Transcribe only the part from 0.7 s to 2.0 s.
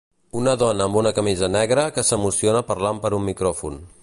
amb una camisa negra